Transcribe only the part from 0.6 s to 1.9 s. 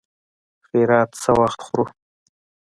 خيرات څه وخت خورو.